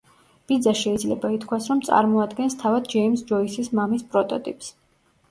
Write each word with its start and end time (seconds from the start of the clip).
ბიძა 0.51 0.71
შეიძლება 0.77 1.29
ითქვას, 1.33 1.67
რომ 1.71 1.83
წარმოადგენს 1.89 2.55
თავად 2.63 2.89
ჯეიმზ 2.93 3.21
ჯოისის 3.33 3.69
მამის 3.81 4.07
პროტოტიპს. 4.15 4.73